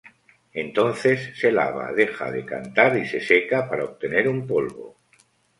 [0.55, 4.97] Entonces se lava, deja decantar y se seca para obtener un polvo.